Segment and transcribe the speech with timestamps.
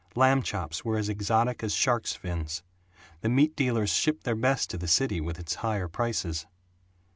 [0.15, 2.63] Lamb chops were as exotic as sharks' fins.
[3.19, 6.47] The meat dealers shipped their best to the city, with its higher prices.